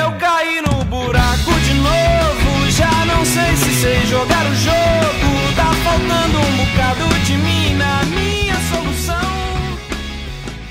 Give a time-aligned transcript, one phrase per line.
[0.00, 2.70] Eu caí no buraco de novo.
[2.70, 5.54] Já não sei se sei jogar o jogo.
[5.54, 9.30] Tá faltando um bocado de mim na minha solução.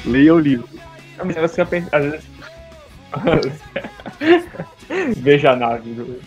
[0.05, 0.67] Leia o livro.
[1.17, 2.29] É um negócio que eu penso, às vezes.
[5.17, 6.19] Veja a nave.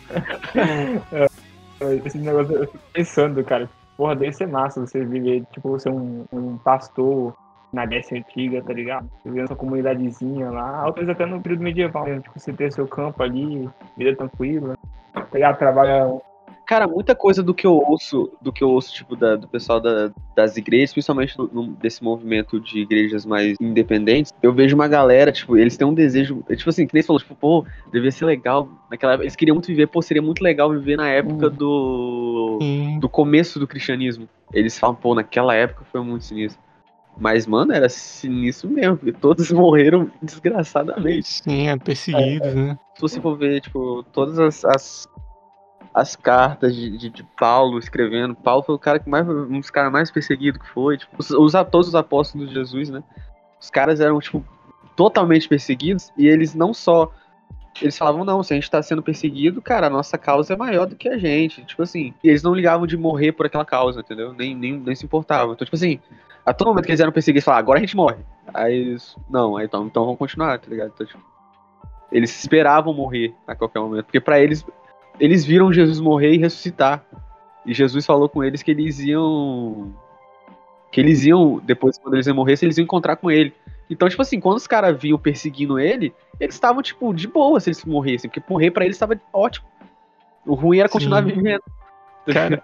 [0.54, 1.26] É,
[2.06, 3.68] Esse negócio eu fico pensando, cara.
[3.96, 7.34] Porra, deve ser massa você viver, tipo, você é um, um pastor
[7.72, 9.08] na Grécia Antiga, tá ligado?
[9.24, 12.20] Vivendo sua comunidadezinha lá, ou talvez até no período medieval, né?
[12.20, 14.76] Tipo, você ter seu campo ali, vida tranquila,
[15.14, 15.58] tá ligado?
[15.58, 16.20] Trabalha.
[16.66, 19.80] Cara, muita coisa do que eu ouço, do que eu ouço, tipo, da- do pessoal
[19.80, 24.86] da- das igrejas, principalmente no- no- desse movimento de igrejas mais independentes, eu vejo uma
[24.86, 27.66] galera, tipo, eles têm um desejo, é, tipo assim, que nem você falou, tipo, pô,
[27.90, 31.08] devia ser legal naquela época, eles queriam muito viver, pô, seria muito legal viver na
[31.08, 32.58] época do
[33.00, 34.28] do começo do cristianismo.
[34.52, 36.62] Eles falam, pô, naquela época foi muito sinistro.
[37.16, 41.42] Mas, mano, era sinistro mesmo, porque todos morreram desgraçadamente.
[41.42, 42.78] Sim, é perseguidos, né?
[42.94, 45.08] Se você for ver, tipo, todas as, as,
[45.94, 49.70] as cartas de, de, de Paulo escrevendo, Paulo foi o cara que mais, um dos
[49.70, 50.98] caras mais perseguidos que foi.
[50.98, 53.02] Tipo, os, os, todos os apóstolos de Jesus, né?
[53.60, 54.44] Os caras eram, tipo,
[54.96, 57.12] totalmente perseguidos e eles não só.
[57.80, 60.86] Eles falavam, não, se a gente tá sendo perseguido, cara, a nossa causa é maior
[60.86, 61.64] do que a gente.
[61.64, 64.32] Tipo assim, e eles não ligavam de morrer por aquela causa, entendeu?
[64.32, 65.54] Nem, nem, nem se importavam.
[65.54, 65.98] Então, tipo assim,
[66.44, 68.18] a todo momento que eles eram perseguidos, falavam, agora a gente morre.
[68.52, 70.92] Aí eles, não, aí, então, então vamos continuar, tá ligado?
[70.94, 71.22] Então, tipo,
[72.10, 74.64] eles esperavam morrer a qualquer momento, porque pra eles,
[75.18, 77.04] eles viram Jesus morrer e ressuscitar.
[77.64, 79.94] E Jesus falou com eles que eles iam.
[80.90, 83.54] Que eles iam, depois, quando eles iam morrer, eles iam encontrar com ele.
[83.90, 87.68] Então, tipo assim, quando os caras vinham perseguindo ele, eles estavam, tipo, de boa se
[87.68, 89.66] eles morressem, porque morrer pra eles estava ótimo.
[90.46, 91.32] O ruim era continuar Sim.
[91.32, 91.62] vivendo.
[92.32, 92.62] Cara,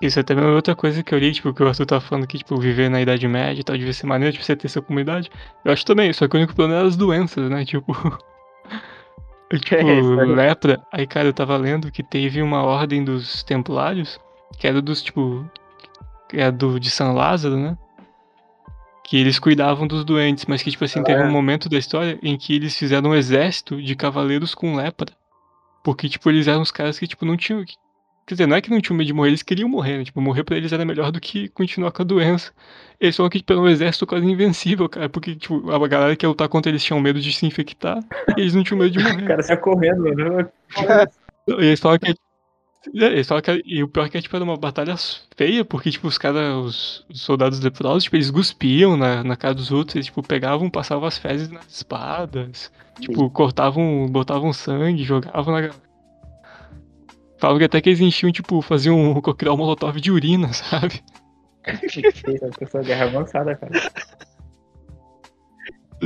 [0.00, 2.38] isso é também outra coisa que eu li, tipo, que o Arthur tá falando que,
[2.38, 5.30] tipo, viver na Idade Média e tal, devia ser maneiro, tipo, você ter sua comunidade.
[5.64, 7.64] Eu acho também, só que o único problema era as doenças, né?
[7.64, 7.92] Tipo.
[9.50, 10.80] tipo, É, lepra.
[10.92, 14.20] Aí, cara, eu tava lendo que teve uma ordem dos templários,
[14.58, 15.48] que era dos, tipo.
[16.28, 17.78] Que era do, de São Lázaro, né?
[19.08, 22.36] Que eles cuidavam dos doentes, mas que, tipo assim, teve um momento da história em
[22.36, 25.12] que eles fizeram um exército de cavaleiros com lepra.
[25.84, 27.64] Porque, tipo, eles eram os caras que, tipo, não tinham.
[28.26, 30.04] Quer dizer, não é que não tinham medo de morrer, eles queriam morrer, né?
[30.04, 32.50] Tipo, morrer pra eles era melhor do que continuar com a doença.
[32.98, 35.08] Eles falam que, tipo, era um exército quase invencível, cara.
[35.08, 38.02] Porque, tipo, a galera que ia lutar contra eles tinham medo de se infectar
[38.36, 39.24] e eles não tinham medo de O morrer.
[39.28, 40.48] cara sai correndo, né?
[41.48, 42.12] E eles falam que.
[42.94, 43.62] É, falam que.
[43.64, 44.94] E o pior é que, tipo, era uma batalha
[45.36, 49.54] feia, porque, tipo, os caras, os, os soldados leprosos, tipo, eles cuspiam na, na cara
[49.54, 52.70] dos outros, eles, tipo, pegavam, passavam as fezes nas espadas,
[53.00, 55.86] tipo, cortavam, botavam sangue, jogavam na galera.
[57.38, 61.02] Falam que até que eles enchiam, tipo, faziam um coquetel molotov de urina, sabe?
[62.26, 63.72] Eita, pessoa guerra avançada, cara.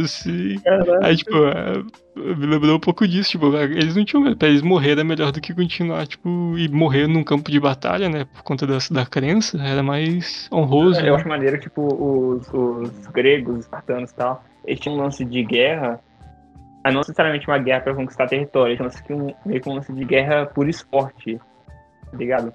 [0.07, 0.61] Sim.
[1.03, 1.83] Aí, tipo, é,
[2.17, 5.33] me lembrou um pouco disso, tipo, eles não tinham medo, pra eles morrer era melhor
[5.33, 9.05] do que continuar, tipo, e morrer num campo de batalha, né, por conta da, da
[9.05, 11.01] crença, era mais honroso.
[11.01, 11.19] Eu né?
[11.19, 15.43] acho maneiro, tipo, os, os gregos, os espartanos e tal, eles tinham um lance de
[15.43, 16.01] guerra,
[16.85, 19.75] mas não necessariamente uma guerra pra conquistar território, eles tinham um um, meio que um
[19.75, 21.41] lance de guerra por esporte,
[22.11, 22.53] tá ligado?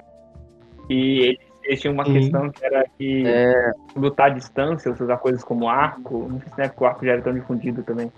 [0.90, 2.14] E eles, eles tinham uma Uhum.
[2.14, 6.50] questão que era que É, lutar à distância, você usar coisas como arco, não sei
[6.50, 8.12] se na época o arco já era tão difundido também,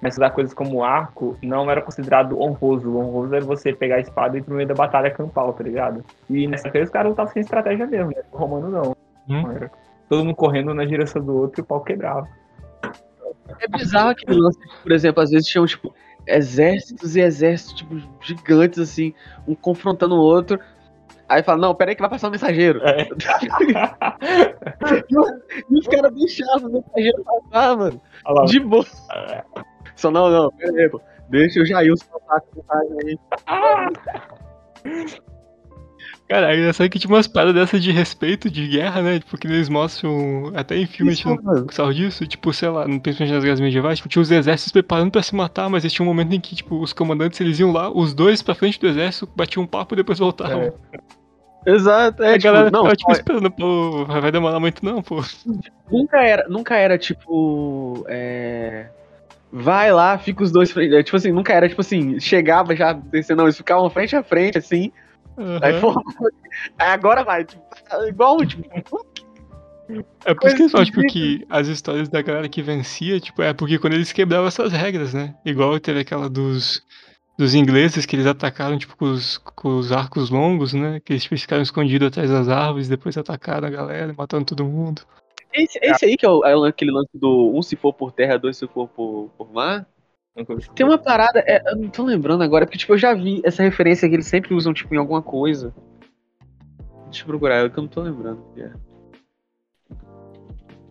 [0.00, 2.90] mas usar coisas como arco não era considerado honroso.
[2.90, 5.64] O honroso era você pegar a espada e ir pro meio da batalha campal, tá
[5.64, 6.04] ligado?
[6.30, 8.22] E nessa vez os caras lutavam sem estratégia mesmo, né?
[8.32, 8.96] O romano não.
[9.28, 9.50] Hum.
[9.50, 9.70] Era.
[10.08, 12.28] Todo mundo correndo na direção do outro e o pau quebrava.
[13.60, 15.94] é bizarro aquele lance, por exemplo, às vezes tinham, tipo,
[16.26, 19.14] exércitos e exércitos, tipo, gigantes, assim,
[19.48, 20.58] um confrontando o outro.
[21.34, 22.80] Aí fala, não, peraí que vai passar o mensageiro.
[22.84, 23.08] É.
[25.70, 28.00] E os caras deixavam o mensageiro passar, mano.
[28.24, 28.86] Lá, De boa.
[29.96, 31.00] Só não, não, pera aí, pô.
[31.28, 33.18] Deixa o Jailson passar com o mensagem aí.
[36.28, 39.46] Cara, é engraçado que tinha umas paradas dessas de respeito, de guerra, né, tipo, que
[39.46, 43.60] eles mostram, até em filmes, Isso, tipo, sarro disso, tipo, sei lá, principalmente nas guerras
[43.60, 46.54] medievais, tipo, tinha os exércitos preparando pra se matar, mas tinha um momento em que,
[46.56, 49.94] tipo, os comandantes, eles iam lá, os dois pra frente do exército, batiam um papo
[49.94, 50.62] e depois voltavam.
[50.62, 50.72] É.
[51.66, 55.22] Exato, é, a tipo, galera não, tipo, esperando, pô, vai demorar muito não, pô.
[55.90, 58.88] nunca era, nunca era, tipo, é...
[59.50, 60.94] Vai lá, fica os dois frente.
[60.94, 63.00] é, Tipo assim, nunca era, tipo assim, chegava já,
[63.36, 64.90] não, eles ficavam frente a frente, assim,
[65.62, 65.80] aí, Aham.
[65.80, 66.02] pô,
[66.78, 67.62] aí agora vai, tipo,
[68.08, 68.68] igual, tipo,
[70.24, 73.42] É por isso que eles falam, tipo, que as histórias da galera que vencia, tipo,
[73.42, 75.34] é porque quando eles quebravam essas regras, né?
[75.44, 76.82] Igual teve aquela dos,
[77.36, 81.00] dos ingleses que eles atacaram, tipo, com os, com os arcos longos, né?
[81.00, 85.02] Que eles tipo, ficaram escondidos atrás das árvores, depois atacaram a galera, matando todo mundo.
[85.52, 88.38] Esse, esse aí que é, o- é aquele lance do um se for por terra,
[88.38, 89.86] dois se for por, por mar.
[90.74, 93.62] Tem uma parada, é, eu não tô lembrando agora, porque tipo, eu já vi essa
[93.62, 95.72] referência que eles sempre usam, tipo, em alguma coisa.
[97.04, 98.42] Deixa eu procurar, é que eu não tô lembrando.
[98.56, 98.72] é.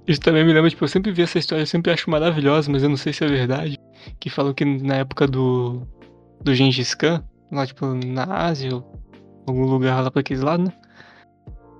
[0.07, 2.84] Isso também me lembra, tipo, eu sempre vi essa história, eu sempre acho maravilhosa, mas
[2.84, 3.78] eu não sei se é verdade.
[4.19, 5.81] Que falam que na época do.
[6.44, 9.00] Do Gengis Khan, lá, tipo, na Ásia, ou
[9.48, 10.74] algum lugar lá pra aqueles lados, né?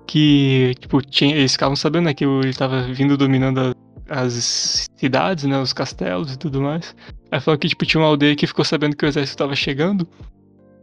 [0.06, 3.74] Que, tipo, tinha, eles ficavam sabendo, né, que ele tava vindo dominando a-
[4.20, 6.94] as cidades, né, os castelos e tudo mais.
[7.30, 10.06] Aí falou que, tipo, tinha uma aldeia que ficou sabendo que o exército tava chegando.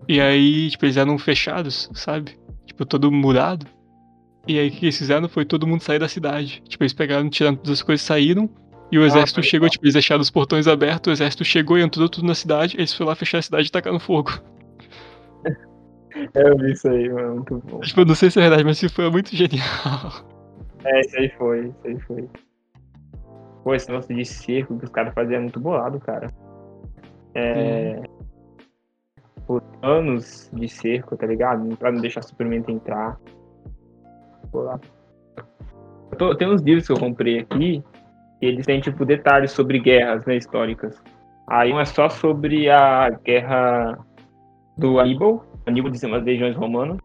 [0.08, 2.36] E aí, tipo, eles eram fechados, sabe?
[2.66, 3.66] Tipo, todo murado.
[4.48, 6.64] E aí o que eles fizeram foi todo mundo sair da cidade.
[6.68, 8.50] Tipo, eles pegaram, tiraram todas as coisas, saíram.
[8.92, 11.82] E o exército pode chegou, tipo, eles deixaram os portões abertos, o exército chegou e
[11.82, 14.32] entrou tudo na cidade, eles foram lá fechar a cidade e tacaram fogo.
[16.34, 17.36] É, eu vi isso aí, mano.
[17.36, 17.80] Muito bom.
[17.80, 19.66] Tipo, eu não sei se é verdade, mas isso foi muito genial.
[20.84, 22.30] É, isso aí foi, isso aí foi.
[23.64, 26.28] Pô, esse negócio de cerco que os caras faziam é muito bolado, cara.
[27.36, 28.02] É.
[29.48, 31.78] Por anos de cerco, tá ligado?
[31.78, 33.18] Pra não deixar suprimento entrar.
[34.52, 34.82] Bolado.
[36.12, 37.82] Eu tô- tem uns livros que eu comprei aqui,
[38.42, 41.02] que eles têm, tipo, detalhes sobre guerras, né, históricas.
[41.48, 43.98] Aí um é só sobre a guerra
[44.78, 46.98] do Aníbal, Aníbal dizia umas legiões romanas.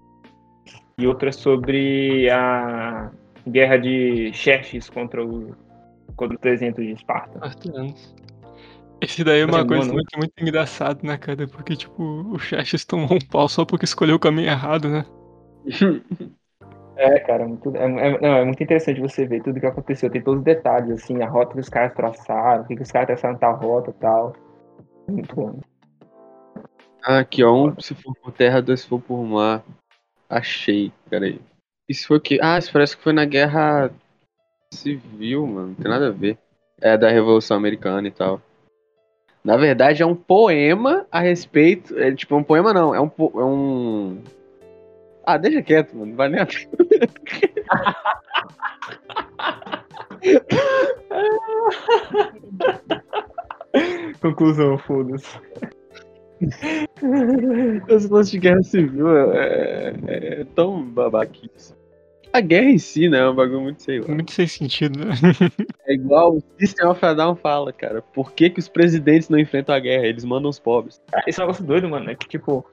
[0.99, 3.11] E outro é sobre a
[3.47, 5.55] guerra de Xerxes contra o
[6.17, 7.39] contra o 300 de Esparta.
[9.03, 11.47] Esse daí é uma Mas coisa muito, muito engraçada, né, cara?
[11.47, 15.05] Porque, tipo, o Xerxes tomou um pau só porque escolheu o caminho errado, né?
[16.96, 20.10] É, cara, muito, é, é- não, é muito interessante você ver tudo que aconteceu.
[20.10, 22.90] Tem todos os detalhes, assim, a rota que os caras traçaram, o que, que os
[22.90, 24.32] caras traçaram na rota e tal.
[25.08, 25.60] Muito bom.
[27.02, 27.52] Aqui, ó.
[27.52, 29.62] Um se for por terra, dois se for por mar.
[30.28, 31.38] Achei, peraí.
[31.88, 32.38] Isso foi o quê?
[32.43, 33.93] Ah, isso parece que foi na guerra
[34.72, 35.69] civil, mano.
[35.69, 36.38] Não tem nada a ver.
[36.81, 38.40] É da Revolução Americana e tal.
[39.44, 41.96] Na verdade, é um poema a respeito.
[41.98, 43.10] É tipo, um poema não, é um.
[43.19, 44.22] É um...
[45.26, 46.06] Ah, deixa quieto, mano.
[46.11, 46.69] Não vai nem a pena.
[54.20, 55.38] Conclusão, foda-se.
[57.88, 61.75] Esse lance de guerra civil é, é- é tão babaquice.
[62.32, 63.20] A guerra em si, né?
[63.20, 64.08] É um bagulho muito, sei lá.
[64.08, 65.14] Muito sem sentido, né?
[65.87, 68.02] É igual o System of a Down fala, cara.
[68.02, 70.06] Por que, que os presidentes não enfrentam a guerra?
[70.06, 71.00] Eles mandam os pobres.
[71.26, 72.67] Esse é negócio doido, mano, é que, tipo,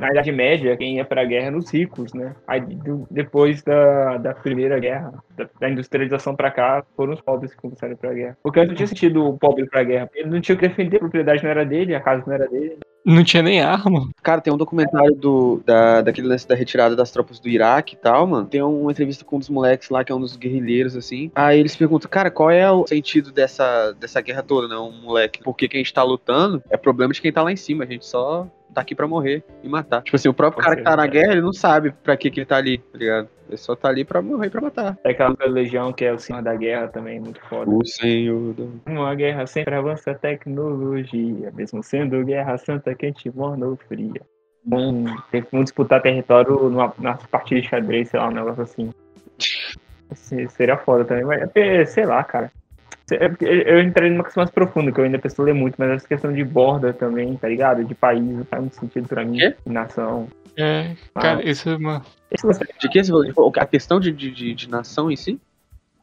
[0.00, 2.34] na Idade Média, quem ia pra guerra eram os ricos, né?
[2.46, 7.54] Aí, do- depois da, da Primeira Guerra, da, da industrialização pra cá, foram os pobres
[7.54, 8.38] que começaram a ir pra guerra.
[8.42, 10.58] Porque antes não tinha sentido o pobre ir pra guerra, porque ele não tinha o
[10.58, 12.78] que defender, a propriedade não era dele, a casa não era dele.
[13.02, 14.10] Não tinha nem arma.
[14.22, 17.98] Cara, tem um documentário do, da, daquele lance da retirada das tropas do Iraque e
[17.98, 18.46] tal, mano.
[18.46, 21.30] Tem uma entrevista com um dos moleques lá, que é um dos guerrilheiros, assim.
[21.34, 24.76] Aí eles perguntam, cara, qual é o sentido dessa, dessa guerra toda, né?
[24.76, 25.42] Um moleque.
[25.42, 26.62] Por que, que a gente tá lutando?
[26.68, 27.84] É problema de quem tá lá em cima.
[27.84, 30.02] A gente só tá aqui pra morrer e matar.
[30.02, 32.40] Tipo assim, o próprio cara que tá na guerra, ele não sabe pra que, que
[32.40, 33.28] ele tá ali, tá ligado?
[33.48, 34.96] Ele só tá ali pra morrer e pra matar.
[35.04, 37.68] É aquela legião que é o senhor da guerra também, muito foda.
[37.70, 38.80] O senhor do...
[38.86, 44.20] Uma guerra sempre avança a tecnologia, mesmo sendo guerra santa quente morno fria.
[44.64, 48.90] Vão, tem que disputar território numa, nas partidas de xadrez, sei lá, um negócio assim.
[50.14, 52.52] Se- Seria foda também, mas é sei lá, cara.
[53.12, 55.90] É porque Eu entrei numa questão mais profunda, que eu ainda preciso ler muito, mas
[55.90, 57.84] essa questão de borda também, tá ligado?
[57.84, 59.38] De país, não faz muito sentido pra mim.
[59.38, 59.54] Quê?
[59.66, 60.28] Nação.
[60.56, 62.02] É, cara, isso é uma.
[62.80, 63.24] De que você falou?
[63.24, 65.40] Tipo, A questão de, de, de, de nação em si?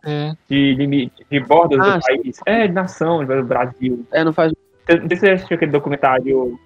[0.05, 2.39] É, de limite, de bordas Ah, do país.
[2.45, 4.05] É, de nação, do Brasil.
[4.11, 4.53] É, não faz.
[4.87, 6.57] Não sei se você assistiu aquele documentário,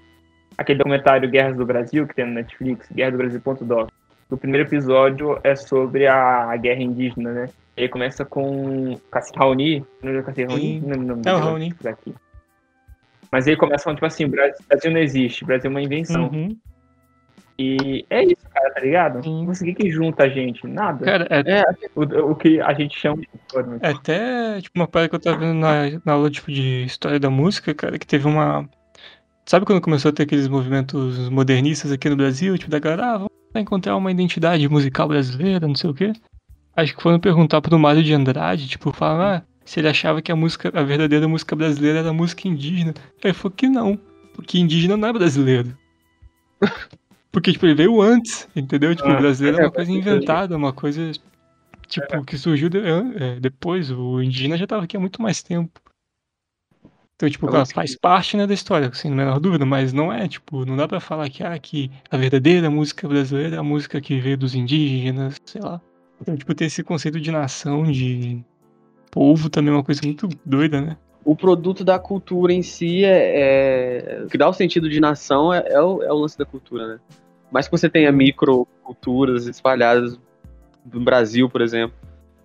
[0.57, 3.89] aquele documentário Guerras do Brasil, que tem no Netflix, guerra do Brasil.doc.
[4.29, 7.50] O primeiro episódio é sobre a guerra indígena, né?
[7.81, 10.61] Ele começa com Cassi Raoni, não é Cassi Raoni?
[10.61, 10.83] Sim.
[10.85, 11.73] Não, não, É o não, Raoni.
[11.83, 12.13] Aqui.
[13.31, 16.29] Mas ele começa falando, tipo assim, Brasil, não existe, Brasil é uma invenção.
[16.31, 16.55] uhum.
[17.57, 19.23] E é isso, cara, tá ligado?
[19.23, 19.45] Sim.
[19.45, 21.03] Não o que que junta a gente, nada.
[21.03, 21.63] Cara, é, É,
[21.95, 25.19] O, o que a gente chama de história, é até tipo uma parada que eu
[25.19, 28.69] tava vendo na, na aula tipo, de história da música, cara, que teve uma.
[29.43, 32.55] Sabe quando começou a ter aqueles movimentos modernistas aqui no Brasil?
[32.59, 36.13] Tipo, da galera, ah, vamos encontrar uma identidade musical brasileira, não sei o quê.
[36.75, 40.32] Acho que foram perguntar pro Mário de Andrade, tipo, falar, ah, se ele achava que
[40.32, 42.94] a música, a verdadeira música brasileira era a música indígena.
[43.24, 44.00] Aí ele falou que não,
[44.34, 45.78] porque indígena não é brasileiro.
[47.32, 48.94] Porque, tipo, ele veio antes, entendeu?
[48.94, 50.16] Tipo, o Ah, brasileiro é é, uma coisa faz sentido.
[50.16, 51.12] inventada, uma coisa,
[51.88, 53.90] tipo, que surgiu de- é, depois.
[53.90, 55.80] O indígena já tava aqui há muito mais tempo.
[57.16, 60.28] Então, tipo, acho faz parte, né, da história, sem a menor dúvida, mas não é,
[60.28, 64.01] tipo, não dá pra falar que, ah, que a verdadeira música brasileira é a música
[64.01, 65.80] que veio dos indígenas, sei lá.
[66.22, 68.44] Então, tipo, tem esse conceito de nação, de
[69.10, 70.98] povo também é uma coisa muito doida, né?
[71.24, 75.54] o produto da cultura em si é, é- o que dá o sentido de nação
[75.54, 77.00] é, é o, é o lance da cultura, né?
[77.51, 80.20] Mas que você tenha microculturas espalhadas
[80.92, 81.96] no Brasil, por exemplo.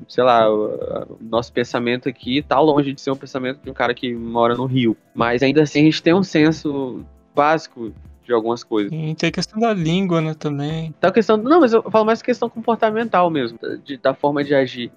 [0.08, 3.94] Sei lá, o nosso pensamento aqui tá longe de ser um pensamento de um cara
[3.94, 4.94] que mora no Rio.
[5.14, 7.02] Mas ainda assim a gente tem um senso
[7.34, 7.92] básico
[8.26, 8.92] de algumas coisas.
[8.92, 10.94] E tem a questão da língua, né, também.
[10.98, 11.36] Então a questão.
[11.36, 14.90] Não, mas eu falo mais questão comportamental mesmo, de- da forma de agir.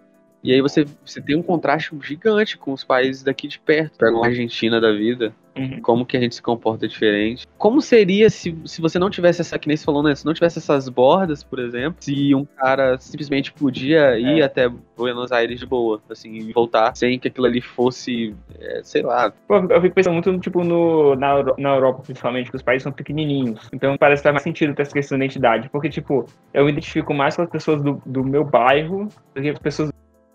[0.43, 3.97] E aí você, você tem um contraste gigante com os países daqui de perto.
[3.97, 5.81] Pega uma Argentina da vida, Uhum.
[5.81, 7.47] como que a gente se comporta diferente.
[7.57, 10.15] Como seria se, se você não tivesse essa, que nem você falou, né?
[10.15, 14.43] Se não tivesse essas bordas, por exemplo, se um cara simplesmente podia ir É.
[14.43, 19.01] até Buenos Aires de boa, assim, e voltar, sem que aquilo ali fosse, é, sei
[19.01, 22.83] lá, Pô, eu fico pensando muito, tipo, no, na, na Europa, principalmente, que os países
[22.83, 23.69] são pequenininhos.
[23.73, 25.69] Então parece que faz mais sentido ter essa questão da identidade.
[25.69, 29.49] Porque, tipo, eu me identifico mais com as pessoas do, do meu bairro do que
[29.51, 29.89] com as pessoas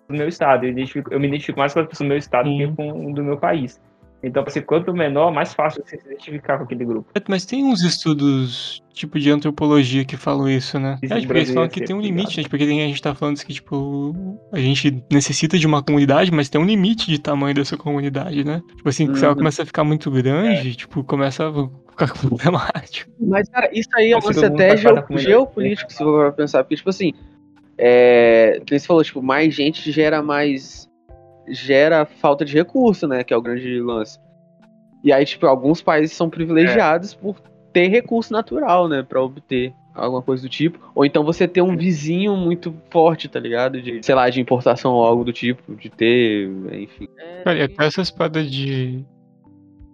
[0.08, 0.66] do meu estado.
[0.66, 0.74] Eu,
[1.10, 3.36] eu me identifico mais com as pessoas do meu estado do que com do meu
[3.36, 3.80] país.
[4.24, 7.10] Então, assim, quanto menor, mais fácil você se identificar com aquele grupo.
[7.28, 10.98] Mas tem uns estudos, tipo, de antropologia que falam isso, né?
[11.02, 12.42] Isso É, tipo, eles falam que tem um limite, né?
[12.42, 14.14] Tipo, Porque tem, a gente tá falando isso que, tipo,
[14.52, 18.62] a gente necessita de uma comunidade, mas tem um limite de tamanho dessa comunidade, né?
[18.76, 19.38] Tipo assim, se ela Uhum.
[19.38, 21.52] começa a ficar muito grande, tipo, começa a
[21.90, 23.10] ficar problemático.
[23.20, 26.62] Mas, cara, isso aí é uma estratégia geopolítica, se for pra pensar.
[26.64, 27.12] Porque, tipo assim,
[27.76, 30.88] é, que você falou, tipo, mais gente gera mais.
[31.48, 33.24] Gera falta de recurso, né?
[33.24, 34.18] Que é o grande lance.
[35.02, 37.38] E aí, tipo, alguns países são privilegiados por
[37.72, 39.02] ter recurso natural, né?
[39.02, 40.78] Pra obter alguma coisa do tipo.
[40.94, 43.80] Ou então você ter um vizinho muito forte, tá ligado?
[43.80, 47.06] De, sei lá, de importação ou algo do tipo, de ter, enfim.
[47.44, 49.04] Cara, e até essas paradas de.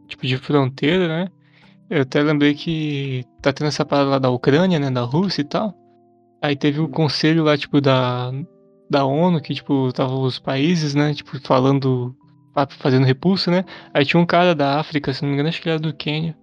[0.07, 1.29] Tipo, de fronteira, né?
[1.89, 4.91] Eu até lembrei que tá tendo essa parada lá da Ucrânia, né?
[4.91, 5.75] Da Rússia e tal.
[6.43, 8.33] Aí teve o conselho lá, tipo, da,
[8.91, 11.15] da ONU, que, tipo, tava os países, né?
[11.15, 12.15] Tipo, falando.
[12.55, 13.65] fa- Fazendo repulsa, né?
[13.95, 16.37] Aí tinha um cara da África, se não me engano, acho que era do Quênia.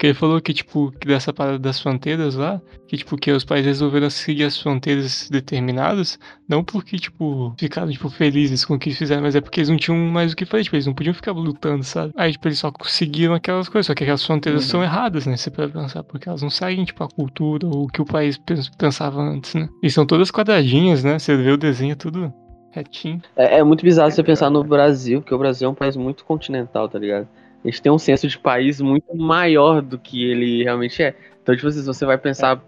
[0.00, 3.44] Que ele falou que, tipo, que dessa parada das fronteiras lá, que, tipo, que os
[3.44, 8.88] países resolveram seguir as fronteiras determinadas, não porque, tipo, ficaram, tipo, felizes com o que
[8.88, 10.94] eles fizeram, mas é porque eles não tinham mais o que fazer, tipo, eles não
[10.94, 12.14] podiam ficar lutando, sabe?
[12.16, 14.70] Aí, tipo, eles só conseguiram aquelas coisas, só que aquelas fronteiras Uhum.
[14.70, 15.36] são erradas, né?
[15.36, 18.38] Se para pensar, porque elas não seguem, tipo, a cultura ou o que o país
[18.38, 19.68] pens- pensava antes, né?
[19.82, 21.18] E são todas quadradinhas, né?
[21.18, 22.32] Você vê o desenho tudo
[22.72, 23.20] retinho.
[23.36, 26.24] É, é muito bizarro você pensar no Brasil, porque o Brasil é um país muito
[26.24, 27.28] continental, tá ligado?
[27.64, 31.14] A gente tem um senso de país muito maior do que ele realmente é.
[31.42, 32.62] Então, tipo assim, se você vai pensar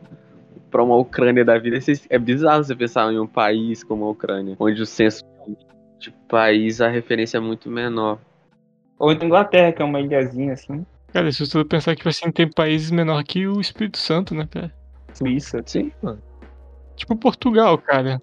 [0.70, 4.56] pra uma Ucrânia da vida, é bizarro você pensar em um país como a Ucrânia,
[4.58, 5.24] onde o senso
[5.98, 8.18] de país, a referência é muito menor.
[8.98, 10.84] Ou então Inglaterra, que é uma ilhazinha, assim.
[11.12, 14.48] Cara, se você pensar que, tipo assim, tem países menor que o Espírito Santo, né,
[14.50, 14.72] cara?
[15.12, 15.62] Suíça.
[15.66, 16.22] Sim, mano.
[16.96, 18.20] Tipo Portugal, cara.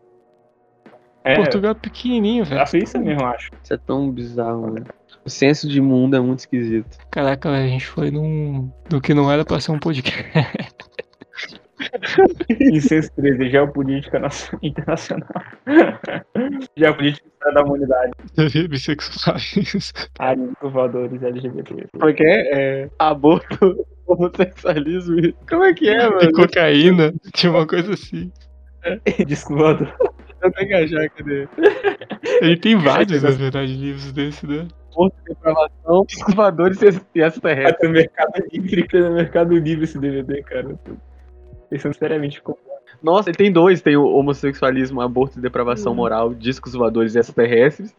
[1.24, 2.62] É, Portugal é pequenininho, velho.
[2.62, 3.52] a Suíça mesmo, acho.
[3.64, 4.86] Isso é tão bizarro, mano.
[5.30, 6.98] O senso de mundo é muito esquisito.
[7.12, 8.72] Caraca, a gente foi num.
[8.90, 10.26] do que não era pra ser um podcast.
[12.60, 15.30] Incenso 13, geopolítica nacio- internacional.
[16.76, 18.12] geopolítica da humanidade.
[18.68, 19.94] Bissexuais.
[20.18, 21.90] Áreas voadores LGBT.
[21.94, 22.82] Como é é?
[22.84, 25.20] é aborto, homossexualismo.
[25.20, 26.32] e- Como é que é, E mano?
[26.34, 27.14] cocaína.
[27.36, 28.32] Tinha uma coisa assim.
[29.28, 29.88] Discordo.
[30.42, 31.48] Eu tenho que achar, cadê?
[32.42, 34.68] Ele tem vários, na verdade, livros desse, né?
[35.00, 36.82] Aborto, depravação, desculpadores
[37.16, 37.90] e extraterrestres.
[37.90, 40.78] No Mercado Livre, tem no Mercado Livre esse DVD, cara.
[41.70, 42.58] Pensando seriamente como.
[43.02, 47.96] Nossa, ele tem dois: tem o homossexualismo, aborto e depravação moral, discos voadores e extraterrestres.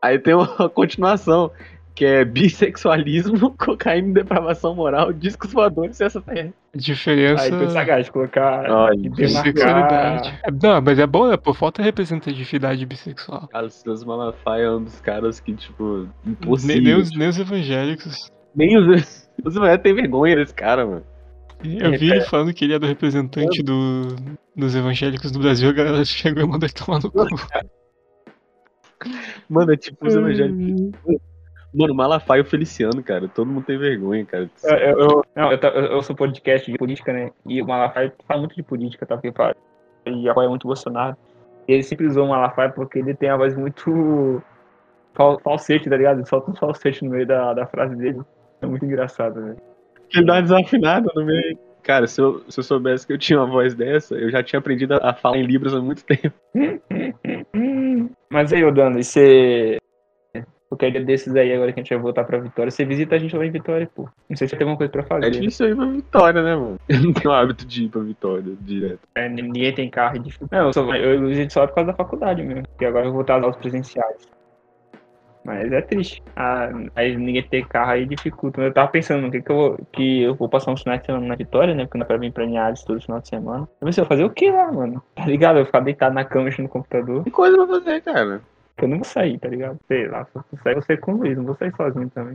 [0.00, 1.50] Aí tem uma continuação,
[1.94, 6.54] que é bissexualismo, cocaína e depravação moral, discos voadores e extraterrestres.
[6.74, 7.42] Diferença.
[7.42, 8.70] Aí foi sagaz colocar.
[8.70, 10.38] Olha, Bissexualidade.
[10.44, 11.36] É, não, mas é bom, né?
[11.36, 13.48] Pô, falta representatividade bissexual.
[13.48, 16.82] Cara, o Silas Malafaia é um dos caras que, tipo, Nem, impossível.
[16.82, 18.30] nem os, nem os evangélicos.
[18.54, 19.28] Nem os.
[19.44, 21.04] Os mulheres têm vergonha desse cara, mano.
[21.62, 24.16] Eu vi ele falando que ele era o representante do,
[24.56, 27.26] dos evangélicos do Brasil, a galera chegou e mandou ele tomar no cu.
[29.48, 30.92] Mano, é tipo os evangélicos.
[31.72, 33.28] Mano, Malafaia e o Feliciano, cara.
[33.28, 34.50] Todo mundo tem vergonha, cara.
[34.64, 37.30] Eu, eu, eu- não, eu, eu, sou podcast de política, né?
[37.46, 39.16] E o Malafaia fala muito de política, tá?
[39.16, 39.54] Porque fala,
[40.04, 41.16] ele apoia muito o Bolsonaro.
[41.68, 44.42] E ele sempre usou o Malafaia porque ele tem a voz muito
[45.14, 46.18] fal, falsete, tá ligado?
[46.18, 48.20] Ele solta um falsete no meio da, da frase dele.
[48.60, 49.56] É muito engraçado, né?
[50.12, 51.56] Ele dá uma desafinada no meio.
[51.82, 54.58] Cara, se eu, se eu soubesse que eu tinha uma voz dessa, eu já tinha
[54.58, 56.32] aprendido a, a falar em Libras há muito tempo.
[58.30, 59.79] Mas aí, ô Dano, e você.
[60.70, 63.18] Qualquer dia desses aí, agora que a gente vai voltar pra Vitória, você visita a
[63.18, 64.08] gente lá em Vitória, pô.
[64.28, 65.30] Não sei se você tem alguma coisa pra É fazer.
[65.32, 66.78] difícil ir pra Vitória, né, mano?
[66.88, 69.00] Eu não tenho hábito de ir pra Vitória direto.
[69.16, 70.46] É, ninguém tem carro, é difícil.
[70.48, 72.62] Não, eu, só, eu, visito só por causa da faculdade mesmo.
[72.68, 74.28] Porque agora eu vou voltar às aulas presenciais.
[75.44, 76.22] Mas é triste.
[76.36, 78.60] Ah, aí ninguém ter carro aí dificulta.
[78.60, 79.78] Eu tava pensando no que, que eu vou.
[79.90, 81.84] Que eu vou passar um final de semana na Vitória, né?
[81.84, 83.68] Porque não é pra vir pra Linhares todo final de semana.
[83.80, 85.02] Eu pensei, eu vou fazer o que lá, mano?
[85.16, 85.56] Tá ligado?
[85.56, 87.24] Eu vou ficar deitado na cama no computador.
[87.24, 88.40] Que coisa pra fazer, cara?
[88.84, 89.78] Eu não vou sair, tá ligado?
[89.86, 92.10] Sei lá, se eu sair, eu vou sair com o Luiz, não vou sair sozinho
[92.10, 92.34] também.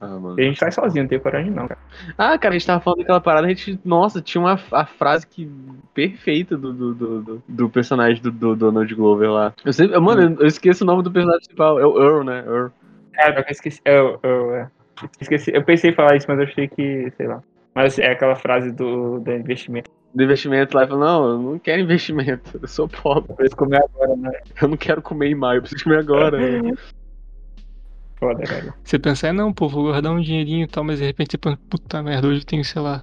[0.00, 0.38] Ah, mano.
[0.38, 1.80] E a gente sai sozinho, não tem coragem não, cara.
[2.18, 3.78] Ah, cara, a gente tava falando daquela parada, a gente.
[3.84, 5.50] Nossa, tinha uma a frase que.
[5.94, 9.54] perfeita do, do, do, do- personagem do, do Donald Glover lá.
[9.64, 9.98] Eu sempre.
[9.98, 11.78] Mano, eu esqueço o nome do personagem principal.
[11.78, 12.44] É o Earl, né?
[12.46, 12.68] Earl.
[13.16, 13.80] É, eu esqueci.
[13.84, 14.70] Eu, eu, é.
[15.20, 15.52] esqueci.
[15.54, 17.42] Eu pensei em falar isso, mas eu achei que, sei lá.
[17.74, 19.90] Mas é aquela frase do, do investimento.
[20.14, 20.82] Do investimento lá.
[20.82, 22.58] Ele falou, não, eu não quero investimento.
[22.62, 23.34] Eu sou pobre.
[23.34, 24.30] Pra eles comer agora, né?
[24.62, 26.38] Eu não quero comer em maio, eu preciso comer agora.
[28.16, 28.74] Foda, cara.
[28.82, 31.58] Você pensar, não, pô, vou guardar um dinheirinho e tal, mas de repente você pensa,
[31.68, 33.02] puta merda, hoje eu tenho, sei lá,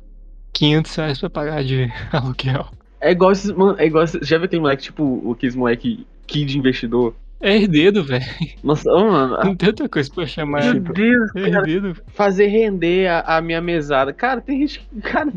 [0.54, 2.68] 500 reais pra pagar de aluguel.
[3.01, 3.51] É igual esses.
[3.51, 4.04] Mano, é igual.
[4.04, 7.13] esses- Já viu aquele moleque, tipo, o- aqueles moleque kid investidor?
[7.41, 8.24] É herdeiro, velho.
[8.63, 9.38] Nossa, mano.
[9.43, 10.63] Não tem outra coisa pra chamar.
[10.63, 11.95] Meu Tipo, Deus, é herdeiro.
[12.07, 14.13] fazer render a, a minha mesada.
[14.13, 15.01] Cara, tem gente que.
[15.01, 15.31] Cara,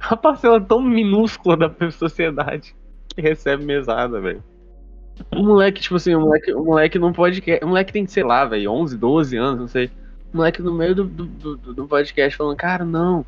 [0.00, 2.74] a parcela tão minúscula da sociedade
[3.14, 4.42] que recebe mesada, velho.
[5.32, 7.40] Um moleque, tipo assim, um moleque, um moleque não pode.
[7.62, 9.86] Um moleque tem, sei lá, velho, 11, 12 anos, não sei.
[10.32, 13.24] Um moleque no meio do, do, do, do podcast falando, cara, não.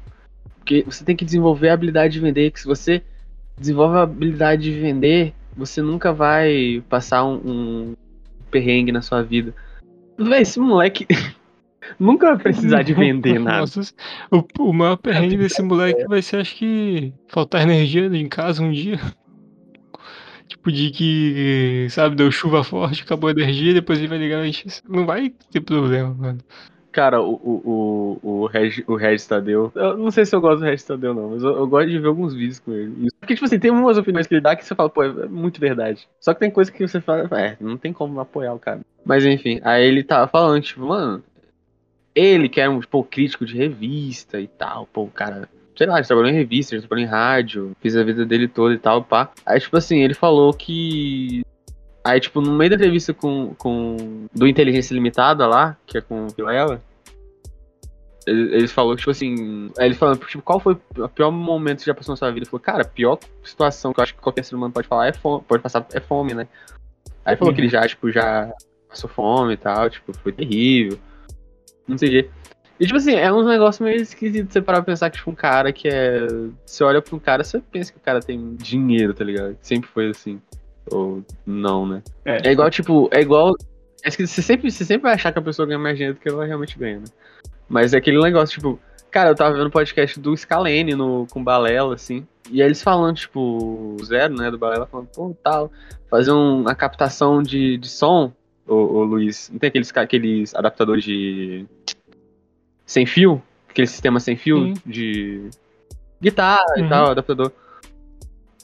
[0.58, 2.50] Porque você tem que desenvolver a habilidade de vender.
[2.50, 3.02] Que se você
[3.56, 7.94] desenvolve a habilidade de vender, você nunca vai passar um, um
[8.56, 9.54] perrengue na sua vida.
[10.18, 11.06] Véi, esse moleque
[12.00, 13.60] nunca vai precisar de vender nada.
[13.60, 13.82] Nossa,
[14.30, 18.72] o, o maior perrengue desse moleque vai ser, acho que, faltar energia em casa um
[18.72, 18.98] dia.
[20.48, 24.50] Tipo, de que, sabe, deu chuva forte, acabou a energia, depois ele vai ligar e
[24.50, 24.70] encher.
[24.88, 26.38] Não vai ter problema, mano.
[26.96, 29.70] Cara, o, o, o, o, Reg, o Tadeu.
[29.74, 31.98] Eu não sei se eu gosto do Regis Tadeu, não, mas eu, eu gosto de
[31.98, 33.10] ver alguns vídeos com ele.
[33.20, 35.60] Porque, tipo assim, tem umas opiniões que ele dá que você fala, pô, é muito
[35.60, 36.08] verdade.
[36.18, 38.80] Só que tem coisa que você fala, é, não tem como apoiar o cara.
[39.04, 41.22] Mas enfim, aí ele tava falando, tipo, mano,
[42.14, 45.50] ele que era um, pô, crítico de revista e tal, pô, o cara.
[45.76, 48.72] Sei lá, ele trabalhou em revista, ele trabalhou em rádio, fez a vida dele toda
[48.72, 49.30] e tal, pá.
[49.44, 51.44] Aí, tipo assim, ele falou que
[52.06, 56.26] Aí, tipo, no meio da entrevista com, com do Inteligência Limitada lá, que é com
[56.26, 56.80] o Vilela,
[58.24, 61.94] ele, ele falou, tipo assim, ele falando, tipo, qual foi o pior momento que já
[61.94, 62.44] passou na sua vida?
[62.44, 65.08] Ele falou, cara, a pior situação que eu acho que qualquer ser humano pode falar
[65.08, 66.46] é fome, pode passar é fome, né?
[67.24, 68.52] Aí falou que ele já, tipo, já
[68.88, 71.00] passou fome e tal, tipo, foi terrível.
[71.88, 72.30] Não sei o quê.
[72.78, 75.34] E, tipo assim, é um negócio meio esquisito você parar pra pensar que, tipo, um
[75.34, 76.24] cara que é.
[76.64, 79.56] Você olha pra um cara, você pensa que o cara tem dinheiro, tá ligado?
[79.60, 80.40] Sempre foi assim.
[80.90, 82.02] Ou não, né?
[82.24, 82.48] É.
[82.48, 83.54] É igual, tipo, é igual.
[84.04, 86.20] É que você sempre, você sempre vai achar que a pessoa ganha mais dinheiro do
[86.20, 87.06] que ela realmente ganha, né?
[87.68, 88.78] Mas é aquele negócio, tipo,
[89.10, 92.26] cara, eu tava vendo o podcast do Scalene no, com Balela, assim.
[92.50, 93.40] E aí eles falando, tipo,
[94.00, 95.72] o zero, né, do Balela, falando, pô, tal,
[96.08, 98.32] fazer um, uma captação de, de som,
[98.66, 99.50] ô, ô Luiz.
[99.50, 101.66] Não tem aqueles, aqueles adaptadores de.
[102.84, 103.42] sem fio?
[103.68, 104.74] Aquele sistema sem fio Sim.
[104.86, 105.50] de
[106.22, 106.86] guitarra Uhum.
[106.86, 107.52] e tal, adaptador.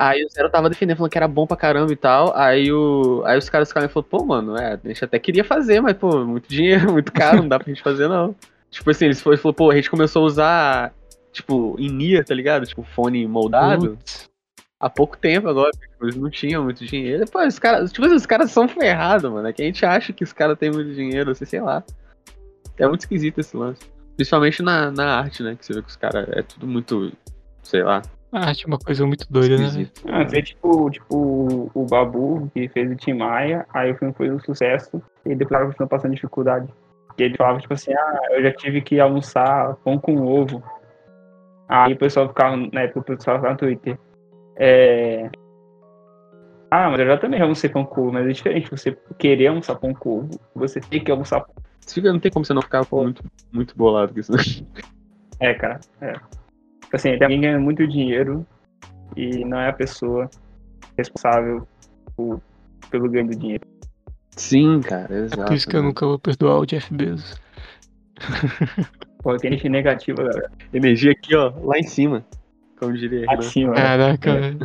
[0.03, 2.37] Aí o Zero tava defendendo, falando que era bom pra caramba e tal.
[2.37, 5.45] Aí, o, aí os caras ficaram e falaram, pô, mano, é, a gente até queria
[5.45, 8.35] fazer, mas, pô, muito dinheiro, muito caro, não dá pra gente fazer, não.
[8.69, 10.95] Tipo assim, eles foram, falou, pô, a gente começou a usar,
[11.31, 12.67] tipo, in-ear, tá ligado?
[12.67, 14.29] Tipo, fone moldado, Putz.
[14.81, 17.25] há pouco tempo agora, eles não tinham muito dinheiro.
[17.31, 19.47] Pô, os caras, tipo assim, os caras são ferrados, mano.
[19.47, 21.85] É que a gente acha que os caras têm muito dinheiro, assim, sei lá.
[22.77, 23.83] É muito esquisito esse lance.
[24.17, 25.55] Principalmente na, na arte, né?
[25.55, 27.13] Que você vê que os caras é tudo muito,
[27.63, 29.65] sei lá, A arte é uma coisa muito doida, né?
[29.65, 30.03] esquisito.
[30.09, 34.31] Ah, tem tipo, tipo o Babu, que fez o Tim Maia, aí o filme foi
[34.31, 36.67] um sucesso, e depois ela continuou passando dificuldade.
[37.19, 40.63] E ele falava, tipo assim, ah, eu já tive que almoçar pão com ovo.
[41.69, 43.99] Aí o pessoal ficava, na época o pessoal ficava no Twitter.
[44.57, 45.31] É...
[46.71, 49.77] Ah, mas eu já também almocei pão com ovo, mas é diferente você querer almoçar
[49.77, 51.55] pão com ovo, você tem que almoçar pão.
[52.03, 54.39] Não tem como você não ficar muito, muito bolado com isso, né?
[55.39, 56.15] É, cara, é.
[56.93, 58.47] Tipo Assim, tem alguém ganhando muito dinheiro
[59.17, 60.29] e não é a pessoa
[60.99, 61.67] responsável
[62.15, 62.39] por-
[62.91, 63.65] pelo ganho do dinheiro.
[64.37, 65.45] Sim, cara, É exato.
[65.47, 65.89] por isso que eu né?
[65.89, 67.41] nunca vou perdoar o Jeff Bezos.
[69.23, 70.53] Pô, tem gente negativa, galera.
[70.73, 72.23] Energia aqui, ó, lá em cima.
[72.79, 73.39] Como diria Renan.
[73.39, 73.81] Acima, né?
[73.81, 74.59] Caraca, velho.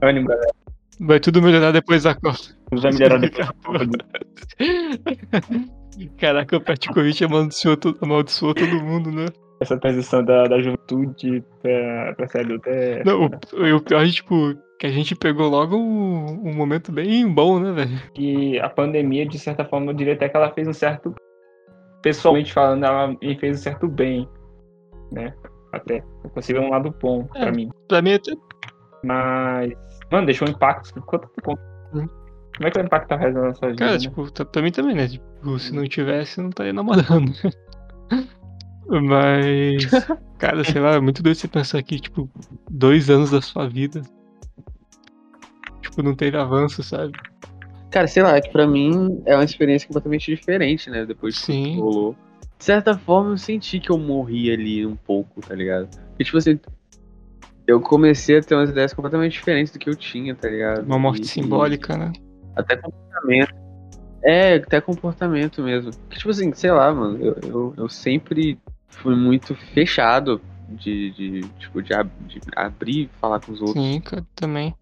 [0.00, 0.52] Ânimo, galera.
[1.00, 2.38] Vai tudo melhorar depois da Copa.
[2.72, 3.88] Vai melhorar depois.
[6.16, 9.26] Caraca, o Petkovic amaldiçoou amaldiçoou todo mundo, né?
[9.62, 13.04] Essa transição da, da juventude pra, pra ser adulta é.
[13.04, 16.90] Não, o, e o pior é, tipo, que a gente pegou logo um, um momento
[16.90, 18.00] bem bom, né, velho?
[18.12, 21.14] que a pandemia, de certa forma, eu diria até que ela fez um certo.
[22.02, 24.28] Pessoalmente falando, ela me fez um certo bem.
[25.12, 25.32] Né?
[25.72, 26.02] Até.
[26.24, 27.40] Eu consigo ver um lado bom É.
[27.42, 27.70] pra mim.
[27.88, 28.32] Pra mim, até,
[29.04, 29.72] Mas.
[30.10, 31.00] Mano, deixou um impacto.
[31.02, 31.60] Quanto ponto?
[31.94, 32.06] Hum.
[32.56, 33.78] Como é que vai impactar o resto da nossa vida?
[33.78, 33.98] cara, né?
[33.98, 35.06] tipo, tá- pra mim também, né?
[35.06, 37.30] Tipo, se não tivesse, não estaria namorando.
[39.00, 40.06] Mas,
[40.38, 42.28] cara, sei lá, é muito doido você pensar que, tipo,
[42.68, 44.02] dois anos da sua vida,
[45.80, 47.12] tipo, não teve avanço, sabe?
[47.90, 51.04] Cara, sei lá, que pra mim é uma experiência completamente diferente, né?
[51.04, 51.78] Depois que Sim.
[51.78, 52.16] rolou.
[52.58, 55.88] De certa forma, eu senti que eu morri ali um pouco, tá ligado?
[56.08, 56.58] Porque, tipo assim,
[57.66, 60.84] eu comecei a ter umas ideias completamente diferentes do que eu tinha, tá ligado?
[60.86, 62.12] Uma morte E- simbólica, né?
[62.16, 63.54] e até comportamento.
[64.24, 65.90] É, até comportamento mesmo.
[66.08, 68.56] Que, tipo assim, sei lá, mano, eu, eu, eu sempre
[68.92, 73.82] fui muito fechado de, de tipo, de, ab- de abrir e falar com os outros.
[73.84, 74.00] Sim,
[74.34, 74.74] também.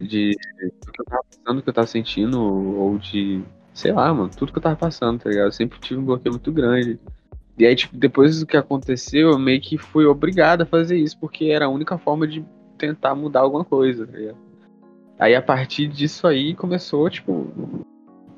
[0.00, 0.36] de
[0.84, 3.42] do que eu tava passando, do que eu tava sentindo, ou de,
[3.74, 5.46] sei lá, mano, tudo que eu tava passando, tá ligado?
[5.46, 6.98] Eu sempre tive um bloqueio muito grande.
[7.58, 11.18] E aí, tipo, depois do que aconteceu, eu meio que fui obrigado a fazer isso,
[11.18, 12.44] porque era a única forma de
[12.78, 14.38] tentar mudar alguma coisa, tá ligado?
[15.18, 17.52] Aí, a partir disso aí, começou, tipo,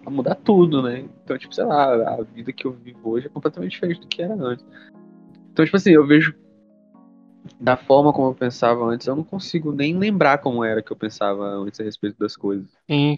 [0.06, 1.04] a mudar tudo, né?
[1.24, 4.22] Então, tipo, sei lá, a vida que eu vivo hoje é completamente diferente do que
[4.22, 4.64] era antes.
[5.52, 6.34] Então, tipo assim, eu vejo
[7.60, 10.96] da forma como eu pensava antes, eu não consigo nem lembrar como era que eu
[10.96, 12.68] pensava antes a respeito das coisas.
[12.90, 13.16] Sim,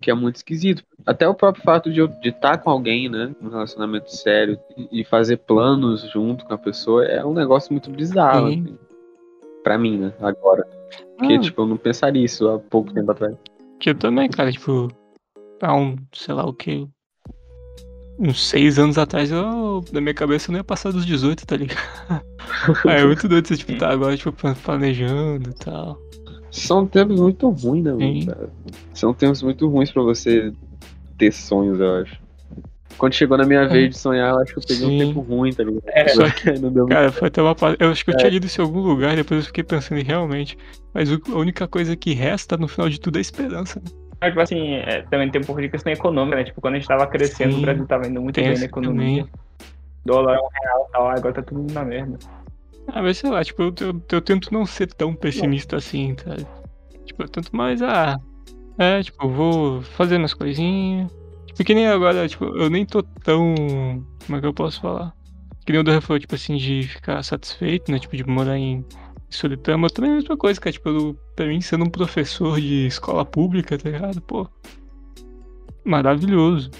[0.00, 0.84] Que é muito esquisito.
[1.06, 5.00] Até o próprio fato de eu de estar com alguém, né, num relacionamento sério e
[5.00, 8.60] e fazer planos junto com a pessoa é um negócio muito bizarro, Sim.
[8.62, 8.78] assim,
[9.62, 10.66] pra mim, né, agora.
[11.16, 11.40] Porque, Ah.
[11.40, 13.36] tipo, eu não pensaria isso há pouco tempo atrás.
[13.80, 14.88] Que eu também, cara, tipo,
[15.60, 16.88] há um, sei lá o que,
[18.18, 21.56] uns seis anos atrás, eu, na minha cabeça, eu não ia passar dos 18, tá
[21.56, 21.78] ligado?
[22.84, 25.98] Aí é muito doido você, tipo, tá agora, tipo, planejando e tal.
[26.50, 28.50] São tempos muito ruins, né, mano, cara?
[28.92, 30.52] São tempos muito ruins pra você
[31.16, 32.18] ter sonhos, eu acho.
[32.96, 34.98] Quando chegou na minha vez de sonhar, eu acho que eu peguei um Sim.
[34.98, 35.82] tempo ruim, tá ligado?
[35.86, 36.22] É, Só
[36.60, 38.16] não deu muito Cara, foi até uma Eu acho que eu É.
[38.16, 40.58] tinha lido isso em algum lugar, depois eu fiquei pensando em realmente.
[40.92, 43.78] Mas a única coisa que resta no final de tudo é a esperança.
[43.78, 44.07] Né?
[44.20, 46.44] Mas, tipo assim, é, também tem um pouco de questão econômica, né?
[46.44, 47.58] Tipo, quando a gente tava crescendo, Sim.
[47.58, 49.24] o Brasil tava indo muito bem na economia.
[49.24, 49.32] também.
[50.04, 52.18] Dólar é um real e tal, agora tá tudo na merda.
[52.88, 56.34] Ah, mas sei lá, tipo, eu, eu, eu tento não ser tão pessimista assim, tá?
[57.04, 58.18] Tipo, eu tento mais, ah.
[58.78, 61.10] É, tipo, eu vou fazendo as coisinhas.
[61.46, 63.54] Tipo, que nem agora, tipo, eu nem tô tão.
[64.24, 65.12] Como é que eu posso falar?
[65.66, 67.98] Que nem o Dorra falou, tipo assim, de ficar satisfeito, né?
[67.98, 68.84] Tipo, de morar em
[69.30, 69.86] Solitama.
[69.86, 70.72] Eu também é a mesma coisa, cara.
[70.72, 74.20] Tipo, eu, pra mim, sendo um professor de escola pública, tá ligado?
[74.22, 74.48] Pô.
[75.84, 76.70] Maravilhoso.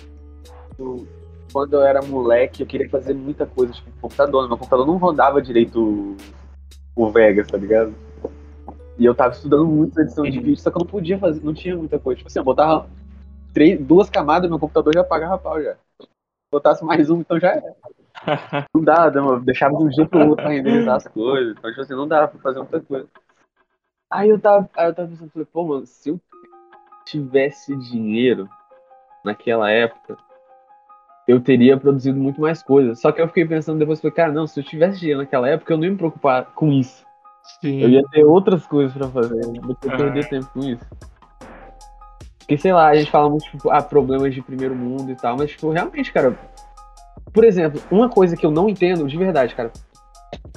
[1.53, 4.47] quando eu era moleque, eu queria fazer muita coisa, tipo, no computador.
[4.49, 6.17] Meu computador não rodava direito
[6.95, 7.95] o- Vegas, tá ligado?
[8.99, 10.45] E eu tava estudando muito edição de Uhum.
[10.45, 12.19] vídeo, só que eu não podia fazer, não tinha muita coisa.
[12.19, 12.87] Tipo assim, eu botava
[13.55, 15.77] três, duas camadas, meu computador já pagava pau já.
[16.49, 17.77] Se botasse mais um, então já era.
[18.75, 21.55] Não dava, não, deixava de um dia pro outro pra renderizar as coisas.
[21.57, 23.07] Então, tipo assim, não dava pra fazer muita coisa.
[24.11, 26.21] Aí eu tava, aí eu tava pensando, falei, pô, mano, se eu
[27.05, 28.49] tivesse dinheiro
[29.23, 30.17] naquela época,
[31.29, 33.01] eu teria produzido muito mais coisas.
[33.01, 35.73] Só que eu fiquei pensando depois, falei, cara, não, se eu tivesse dinheiro naquela época,
[35.73, 37.07] eu não ia me preocupar com isso.
[37.61, 37.81] Sim.
[37.83, 39.97] Eu ia ter outras coisas pra fazer, eu Ah.
[39.97, 40.85] perder tempo com isso.
[42.49, 45.37] Porque, sei lá, a gente fala muito, tipo, ah, problemas de primeiro mundo e tal,
[45.37, 46.35] mas, tipo, realmente, cara,
[47.31, 49.71] por exemplo, uma coisa que eu não entendo, de verdade, cara,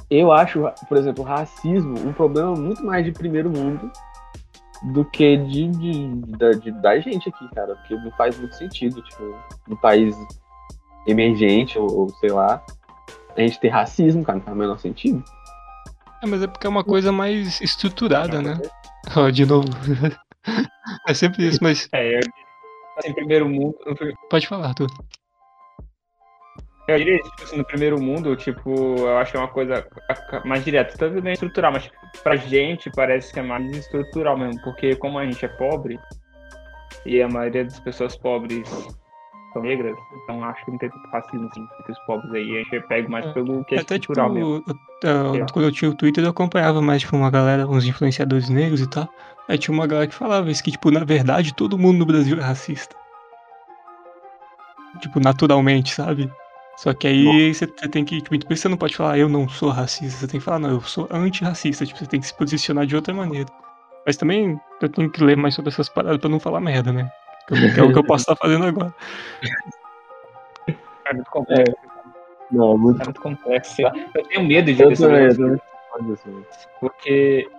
[0.10, 3.92] eu acho, por exemplo, o racismo um problema muito mais de primeiro mundo
[4.94, 9.02] do que de, de, da, de- da gente aqui, cara, porque não faz muito sentido,
[9.02, 9.36] tipo,
[9.68, 10.16] num país
[11.06, 12.64] emergente, ou, ou sei lá,
[13.36, 15.22] a gente ter racismo, cara, não faz o menor sentido.
[16.24, 18.58] É, mas é porque é uma coisa mais estruturada, né?
[19.14, 19.68] Ó, de novo.
[21.08, 22.20] é sempre isso, mas É, eu
[22.98, 23.78] assim, primeiro mundo.
[24.30, 24.90] pode falar, Arthur.
[26.88, 29.88] Eu diria, tipo assim, no primeiro mundo, tipo, eu acho que é uma coisa
[30.44, 30.98] mais direta.
[30.98, 31.90] Tanto bem estrutural, mas
[32.24, 34.62] pra gente parece que é mais estrutural mesmo.
[34.62, 36.00] Porque como a gente é pobre,
[37.06, 38.68] e a maioria das pessoas pobres
[39.54, 42.58] são negras, então acho que não tem tanto racismo assim, entre os pobres aí.
[42.58, 43.34] A gente pega mais É.
[43.34, 44.64] pelo que é Até tipo, estrutural mesmo.
[45.04, 48.50] eu- eu- quando eu tinha o Twitter, eu acompanhava mais, tipo, uma galera, uns influenciadores
[48.50, 49.08] negros e tal.
[49.48, 52.38] Aí tinha uma galera que falava isso, que, tipo, na verdade, todo mundo no Brasil
[52.38, 52.96] é racista.
[55.02, 56.32] Tipo, naturalmente, sabe?
[56.78, 60.20] Só que aí você tem que, tipo, você não pode falar, eu não sou racista.
[60.20, 61.86] Você tem que falar, não, eu sou antirracista.
[61.86, 63.50] Tipo, você tem que se posicionar de outra maneira.
[64.06, 67.10] Mas também eu tenho que ler mais sobre essas paradas pra não falar merda, né?
[67.74, 68.94] Que é o que eu posso estar fazendo agora.
[71.06, 71.76] É muito complexo.
[72.52, 73.82] Não, muito É muito complexo.
[73.82, 75.60] Eu tenho medo de Eu também, também.
[76.80, 77.50] Porque.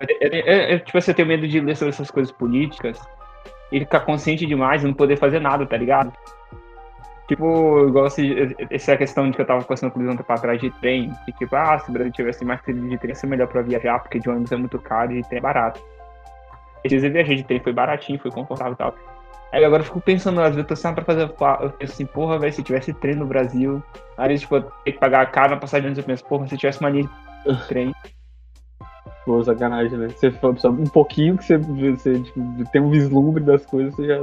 [0.00, 2.98] eu- eu- eu- eu, tipo, você tem medo de ler sobre essas coisas políticas
[3.72, 6.12] e ficar consciente demais e não poder fazer nada, tá ligado?
[7.28, 10.60] Tipo, igual esse, essa questão de que eu tava conversando com o Luiz pra trás
[10.60, 13.26] de trem, que tipo, ah, se o Brasil tivesse mais trilho de trem, ia ser
[13.26, 15.82] melhor pra viajar, porque de ônibus é muito caro e de trem é barato.
[16.84, 18.94] Esses eu viajei de trem, foi baratinho, foi confortável e tal.
[19.52, 21.28] Aí agora eu fico pensando, às vezes eu tô saindo pra fazer.
[21.36, 23.82] fa- Eu penso assim, porra, velho, se tivesse trem no Brasil.
[24.16, 26.80] Aí, tipo, eu tenho que pagar caro na passagem antes, eu penso, porra, se tivesse
[26.80, 27.08] uma linha
[27.46, 27.92] de trem.
[29.24, 30.08] Pô, sacanagem, né?
[30.08, 34.20] Você só um pouquinho que você, você tipo, tem um vislumbre das coisas, você já.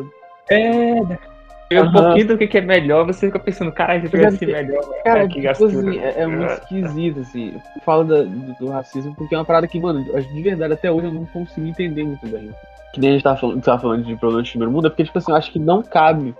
[0.49, 1.32] É,
[1.71, 4.81] e um pouquinho do que é melhor, você fica pensando, caralho, se tivesse Porque- melhor,
[5.03, 7.53] Cara, é, que tipo assim, é, é muito esquisito, assim.
[7.75, 10.91] Eu falo da- do, do racismo porque é uma parada que, mano, de verdade até
[10.91, 12.51] hoje eu não consigo entender muito bem.
[12.93, 15.03] Que nem a gente tava falando, tava falando de problema de primeiro mundo, é porque,
[15.03, 16.35] tipo assim, eu acho que não cabe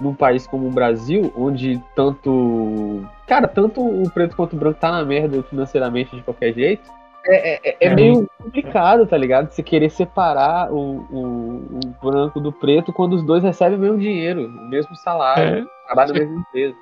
[0.00, 3.06] num país como o Brasil, onde tanto.
[3.26, 6.82] Cara, tanto o preto quanto o branco tá na merda financeiramente de qualquer jeito.
[7.28, 7.94] É, é- é, é É.
[7.94, 9.50] meio complicado, tá ligado?
[9.50, 13.98] Você querer separar o, o, o branco do preto quando os dois recebem o mesmo
[13.98, 16.76] dinheiro, o mesmo salário, trabalham na mesma empresa.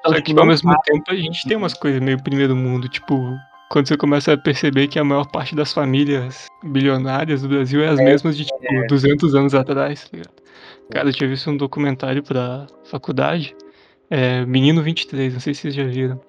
[0.00, 2.54] Então, Só tipo, que não ao mesmo tempo a gente tem umas coisas meio primeiro
[2.54, 3.14] mundo, tipo,
[3.70, 7.88] quando você começa a perceber que a maior parte das famílias bilionárias do Brasil é
[7.88, 10.34] as mesmas de, tipo, 200 anos atrás, tá ligado?
[10.90, 13.56] Cara, eu tinha visto um documentário pra faculdade,
[14.10, 16.20] é, Menino 23, não sei se vocês já viram,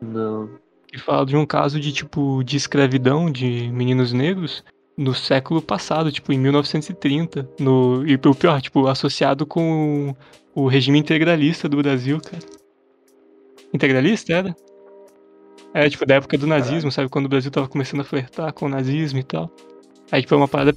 [0.00, 0.48] Não.
[0.86, 4.64] Que fala de um caso de, tipo, de escravidão de meninos negros
[4.96, 10.14] no século passado, tipo, em 1930, no, e o pior, tipo, associado com
[10.54, 12.42] o regime integralista do Brasil, cara.
[13.74, 14.56] Integralista era?
[15.74, 17.10] É, tipo, da época do nazismo, sabe?
[17.10, 19.50] Quando o Brasil tava começando a flertar com o nazismo e tal.
[20.10, 20.74] Aí, tipo, é uma parada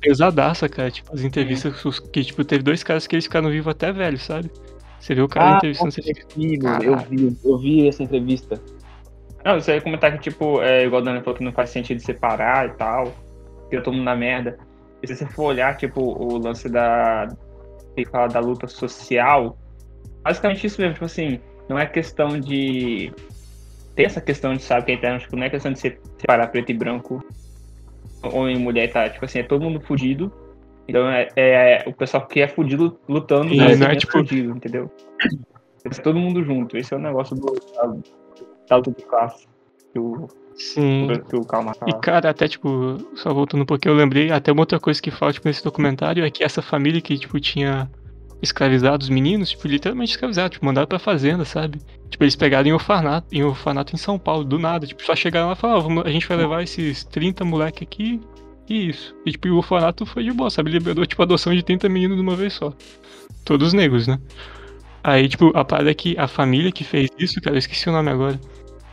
[0.00, 0.90] pesadaça, cara.
[0.90, 4.50] Tipo, as entrevistas que, tipo, teve dois caras que eles ficaram vivos até velho, sabe?
[4.98, 5.94] Você vê o cara entrevistando,
[6.36, 8.60] vi, mano, eu vi, eu vi essa entrevista.
[9.48, 12.02] Não, você ia comentar que, tipo, é, igual o Dani falou que não faz sentido
[12.02, 13.14] separar e tal,
[13.70, 14.58] que eu tô mundo na merda.
[15.02, 17.34] E se você for olhar, tipo, o lance da.
[17.96, 19.56] que fala da luta social,
[20.22, 23.10] basicamente isso mesmo, tipo assim, não é questão de.
[23.94, 26.48] Tem essa questão de, sabe, que a internet, tipo, não é questão de se- separar
[26.48, 27.24] preto e branco,
[28.22, 29.08] homem e mulher, tá?
[29.08, 30.30] Tipo assim, é todo mundo fudido.
[30.86, 34.12] Então é, é o pessoal que é fudido lutando E não ser é, menos tipo-
[34.12, 34.90] fudido, entendeu?
[35.86, 36.76] É todo mundo junto.
[36.76, 37.46] Esse é o negócio do,
[38.76, 39.46] luta de classe.
[39.92, 41.08] Que o, Sim.
[41.28, 44.62] que o Kalma E, cara, até, tipo, só voltando um pouquinho, eu lembrei, até uma
[44.62, 47.90] outra coisa que fala, tipo, nesse documentário é que essa família que, tipo, tinha
[48.42, 51.80] escravizado os meninos, tipo, literalmente escravizado, tipo, mandaram pra fazenda, sabe?
[52.08, 55.48] Tipo, eles pegaram em orfanato, em orfanato em São Paulo, do nada, tipo, só chegaram
[55.48, 58.20] lá e falaram, "Ó, vamos- a gente vai levar esses 30 moleque aqui
[58.68, 59.14] e isso.
[59.26, 60.70] E, tipo, o orfanato foi de boa, sabe?
[60.70, 62.72] Liberou, tipo, a adoção de 30 meninos de uma vez só.
[63.44, 64.18] Todos negros, né?
[65.02, 67.92] Aí, tipo, a parada é que a família que fez isso, cara, eu esqueci o
[67.92, 68.38] nome agora.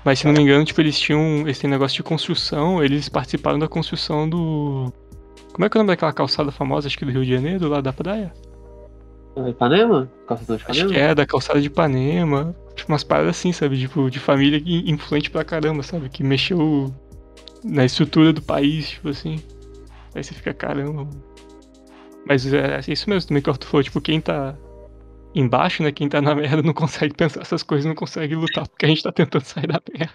[0.05, 3.67] Mas se não me engano, tipo, eles tinham esse negócio de construção, eles participaram da
[3.67, 4.93] construção do.
[5.51, 7.67] Como é que é o nome daquela calçada famosa, acho que do Rio de Janeiro,
[7.67, 8.31] lá da praia?
[9.49, 10.09] Ipanema?
[10.27, 10.93] Calçadão de Acho Ipanema?
[10.93, 12.55] que é, da calçada de Ipanema.
[12.75, 13.79] Tipo, umas paradas assim, sabe?
[13.79, 16.07] Tipo, de família influente pra caramba, sabe?
[16.07, 16.93] Que mexeu
[17.63, 19.41] na estrutura do país, tipo assim.
[20.13, 21.09] Aí você fica, caramba.
[22.27, 24.55] Mas é, é isso mesmo também que o Arthur falou, tipo, quem tá
[25.35, 25.91] embaixo, né?
[25.91, 29.03] Quem tá na merda não consegue pensar essas coisas, não consegue lutar, porque a gente
[29.03, 30.13] tá tentando sair da merda.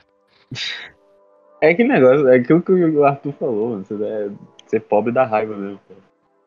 [1.61, 3.85] É aquele negócio, é aquilo que o Arthur falou, mano.
[3.85, 4.31] Você é
[4.67, 5.81] ser pobre da raiva mesmo.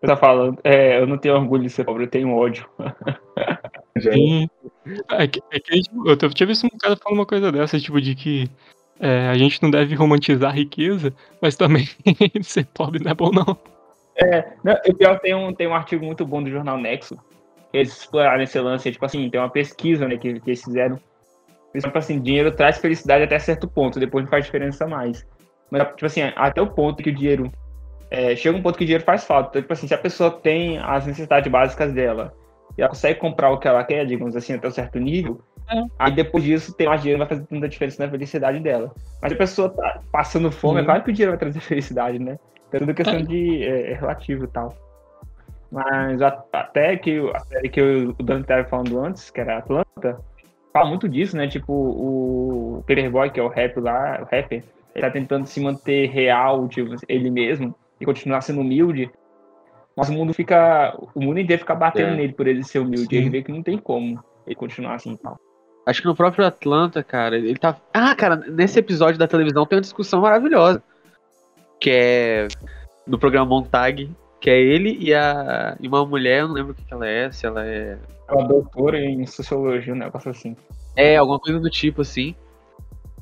[0.01, 2.67] Você tá falando, é, eu não tenho orgulho de ser pobre, eu tenho ódio.
[4.01, 4.49] Sim.
[5.11, 8.01] É que, é que, tipo, eu tinha visto um cara falando uma coisa dessa, tipo,
[8.01, 8.49] de que
[8.99, 11.87] é, a gente não deve romantizar a riqueza, mas também
[12.41, 13.57] ser pobre não é bom, não.
[14.63, 17.17] Não, e pior, tem um, tem um artigo muito bom do jornal Nexo.
[17.73, 20.99] Eles exploraram esse lance, tipo assim, tem uma pesquisa né, que, que eles fizeram.
[21.73, 25.25] Eles tipo assim, dinheiro traz felicidade até certo ponto, depois não faz diferença mais.
[25.71, 27.51] Mas, tipo assim, até o ponto que o dinheiro.
[28.11, 29.49] é, chega um ponto que o dinheiro faz falta.
[29.49, 32.31] Então, tipo assim, se a pessoa tem as necessidades básicas dela
[32.77, 35.81] e ela consegue comprar o que ela quer, digamos assim, até um certo nível, É.
[35.97, 38.91] aí depois disso, ter mais dinheiro vai fazer tanta diferença na felicidade dela.
[39.19, 40.85] Mas se a pessoa tá passando fome, é Sim.
[40.85, 42.37] claro que o dinheiro vai trazer felicidade, né?
[42.71, 43.21] É tudo questão É.
[43.23, 44.75] de é, é relativo e tal.
[45.73, 49.57] Mas até que o- a série que o o Dante estava falando antes, que era
[49.57, 50.19] Atlanta,
[50.71, 51.47] fala muito disso, né?
[51.47, 56.09] Tipo, o Boy, que é o rap lá, o rapper, ele tá tentando se manter
[56.11, 59.09] real, tipo, ele mesmo, e continuar sendo humilde.
[59.97, 60.95] Mas o mundo fica.
[61.15, 62.15] O mundo inteiro fica batendo É.
[62.17, 63.07] nele por ele ser humilde.
[63.07, 63.15] Sim.
[63.15, 65.39] E ele vê que não tem como ele continuar assim e tal.
[65.85, 67.75] Acho que no próprio Atlanta, cara, ele tá.
[67.93, 70.81] Ah, cara, nesse episódio da televisão tem uma discussão maravilhosa.
[71.79, 72.47] Que é.
[73.05, 74.09] Do programa Montag,
[74.43, 77.31] que é ele e, a, e uma mulher, eu não lembro o que, ela é,
[77.31, 77.97] se ela é.
[78.27, 80.53] É uma doutora em sociologia, um negócio assim.
[80.97, 82.35] É, alguma coisa do tipo, assim.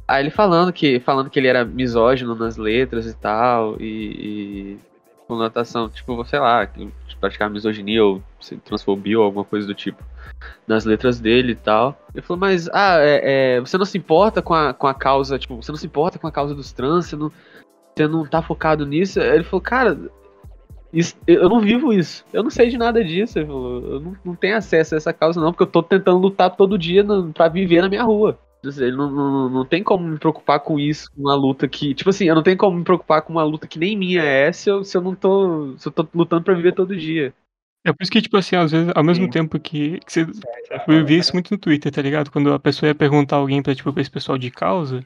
[0.08, 4.80] Aí ele falando que, falando que ele era misógino nas letras e tal, e, e
[5.28, 6.68] conotação, tipo, sei lá,
[7.20, 8.24] praticar misoginia ou
[8.66, 10.04] transfobia ou alguma coisa do tipo
[10.68, 12.02] nas letras dele e tal.
[12.16, 15.38] Ele falou, mas, ah, é, é, você não se importa com a, com a causa,
[15.38, 17.32] tipo, você não se importa com a causa dos trans, você não,
[17.96, 19.20] você não tá focado nisso?
[19.20, 19.96] Ele falou, cara,
[20.94, 22.26] Isso, eu não vivo isso.
[22.34, 23.40] Eu não sei de nada disso.
[23.40, 26.78] Eu, não, não, tenho acesso a essa causa, não, porque eu tô tentando lutar todo
[26.78, 28.38] dia pra viver na minha rua.
[28.64, 31.96] Não, não, não tem como me preocupar com isso, com uma luta que.
[31.96, 34.52] Tipo assim, eu não tenho como me preocupar com uma luta que nem minha é
[34.52, 35.76] se eu, se eu não tô.
[35.78, 37.34] Se eu tô lutando pra viver todo dia.
[37.84, 39.32] É por isso que, tipo assim, às vezes, ao mesmo Sim.
[39.32, 40.28] tempo que, que você.
[40.88, 42.30] Eu vi isso muito no Twitter, tá ligado?
[42.30, 45.04] Quando a pessoa ia perguntar alguém pra, tipo, pra esse pessoal de causa,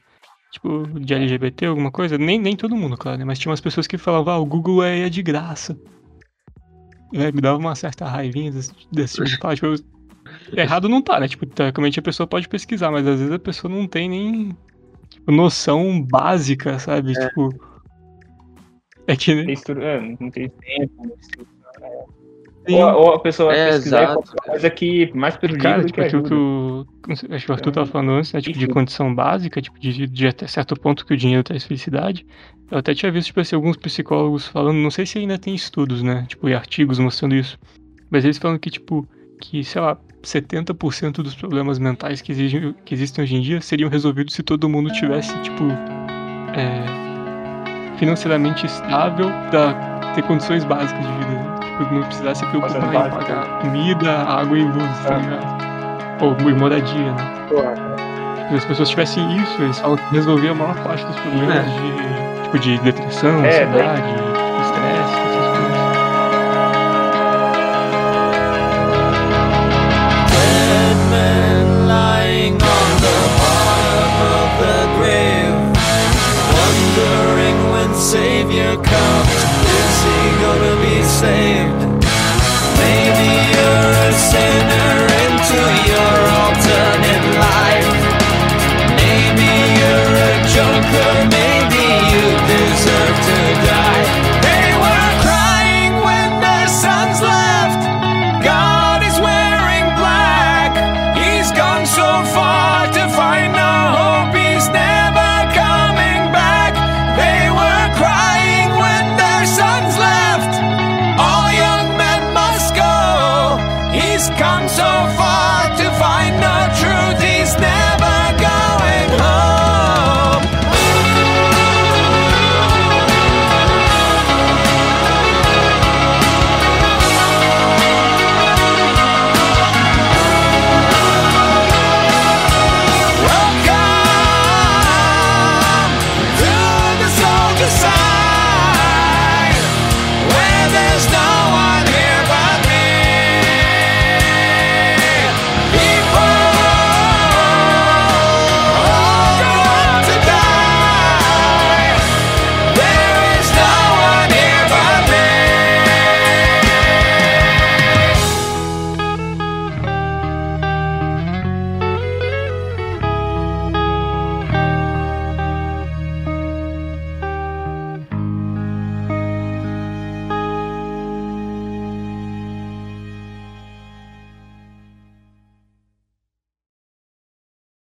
[0.56, 3.24] tipo, de LGBT, alguma coisa, nem, nem todo mundo, claro, né?
[3.24, 5.78] Mas tinha umas pessoas que falavam, ah, o Google é, é de graça.
[7.12, 9.54] É, me dava uma certa raivinha desse, desse tipo de fala.
[9.54, 9.74] Tipo,
[10.52, 11.28] errado não tá, né?
[11.28, 14.56] Tipo, teoricamente a pessoa pode pesquisar, mas às vezes a pessoa não tem nem
[15.08, 17.12] tipo, noção básica, sabe?
[17.16, 17.28] É.
[17.28, 17.48] Tipo.
[19.06, 19.32] É que.
[19.32, 21.18] É, não tem tempo,
[22.68, 26.34] ou, ou, a pessoa vai é, pesquisar coisa que mais prejudica Cara, tipo, aquilo que
[26.34, 26.86] o,
[27.34, 30.26] acho que o Arthur tava falando antes, né, tipo, de condição básica, tipo, de, de
[30.26, 32.26] até certo ponto que o dinheiro traz felicidade.
[32.70, 36.02] Eu até tinha visto, tipo assim, alguns psicólogos falando, não sei se ainda tem estudos,
[36.02, 37.58] né, tipo, e artigos mostrando isso,
[38.10, 39.06] mas eles falam que, tipo,
[39.40, 43.88] que, sei lá, 70% dos problemas mentais que, exigem, que existem hoje em dia seriam
[43.88, 45.64] resolvidos se todo mundo tivesse, tipo,
[46.56, 51.55] é, financeiramente estável pra ter condições básicas de vida.
[51.78, 51.84] Né?
[51.84, 55.66] Tipo, não precisasse se preocupar em pagar comida, água e luz, tá ligado?
[56.22, 57.36] Ou moradia, né?
[58.48, 61.62] Se as pessoas tivessem isso, eles falam que resolvia a maior parte dos problemas é.
[61.62, 64.45] de, tipo, de depressão, é, ansiedade, estresse.